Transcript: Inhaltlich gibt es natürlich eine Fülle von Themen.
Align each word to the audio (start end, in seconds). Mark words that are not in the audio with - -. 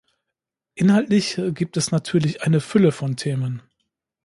Inhaltlich 0.73 1.39
gibt 1.49 1.77
es 1.77 1.91
natürlich 1.91 2.41
eine 2.41 2.59
Fülle 2.59 2.91
von 2.91 3.17
Themen. 3.17 3.61